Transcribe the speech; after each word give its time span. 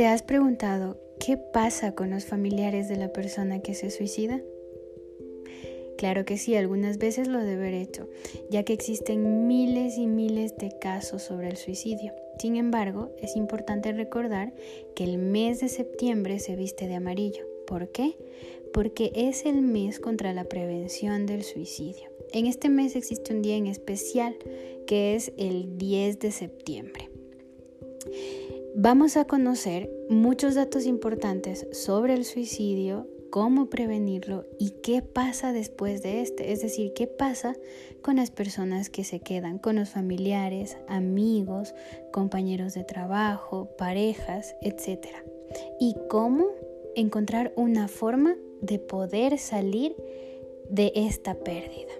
¿Te 0.00 0.06
has 0.06 0.22
preguntado 0.22 0.98
qué 1.18 1.36
pasa 1.36 1.94
con 1.94 2.08
los 2.08 2.24
familiares 2.24 2.88
de 2.88 2.96
la 2.96 3.12
persona 3.12 3.60
que 3.60 3.74
se 3.74 3.90
suicida? 3.90 4.40
Claro 5.98 6.24
que 6.24 6.38
sí, 6.38 6.56
algunas 6.56 6.96
veces 6.96 7.28
lo 7.28 7.38
debe 7.38 7.68
haber 7.68 7.74
hecho, 7.74 8.08
ya 8.48 8.62
que 8.62 8.72
existen 8.72 9.46
miles 9.46 9.98
y 9.98 10.06
miles 10.06 10.56
de 10.56 10.72
casos 10.80 11.20
sobre 11.20 11.50
el 11.50 11.58
suicidio. 11.58 12.14
Sin 12.38 12.56
embargo, 12.56 13.14
es 13.20 13.36
importante 13.36 13.92
recordar 13.92 14.54
que 14.96 15.04
el 15.04 15.18
mes 15.18 15.60
de 15.60 15.68
septiembre 15.68 16.38
se 16.38 16.56
viste 16.56 16.88
de 16.88 16.94
amarillo. 16.94 17.44
¿Por 17.66 17.92
qué? 17.92 18.16
Porque 18.72 19.12
es 19.14 19.44
el 19.44 19.60
mes 19.60 20.00
contra 20.00 20.32
la 20.32 20.44
prevención 20.44 21.26
del 21.26 21.42
suicidio. 21.42 22.08
En 22.32 22.46
este 22.46 22.70
mes 22.70 22.96
existe 22.96 23.34
un 23.34 23.42
día 23.42 23.56
en 23.56 23.66
especial 23.66 24.34
que 24.86 25.14
es 25.14 25.30
el 25.36 25.76
10 25.76 26.20
de 26.20 26.32
septiembre. 26.32 27.10
Vamos 28.74 29.16
a 29.16 29.24
conocer 29.24 29.90
muchos 30.08 30.54
datos 30.54 30.86
importantes 30.86 31.66
sobre 31.72 32.14
el 32.14 32.24
suicidio, 32.24 33.08
cómo 33.30 33.68
prevenirlo 33.68 34.46
y 34.58 34.70
qué 34.82 35.02
pasa 35.02 35.52
después 35.52 36.02
de 36.02 36.20
este, 36.20 36.52
es 36.52 36.62
decir, 36.62 36.92
qué 36.94 37.06
pasa 37.06 37.56
con 38.00 38.16
las 38.16 38.30
personas 38.30 38.88
que 38.88 39.02
se 39.02 39.20
quedan, 39.20 39.58
con 39.58 39.76
los 39.76 39.90
familiares, 39.90 40.76
amigos, 40.88 41.74
compañeros 42.12 42.74
de 42.74 42.84
trabajo, 42.84 43.70
parejas, 43.76 44.54
etc. 44.62 45.08
Y 45.80 45.96
cómo 46.08 46.46
encontrar 46.94 47.52
una 47.56 47.88
forma 47.88 48.36
de 48.60 48.78
poder 48.78 49.38
salir 49.38 49.96
de 50.68 50.92
esta 50.94 51.34
pérdida. 51.34 51.92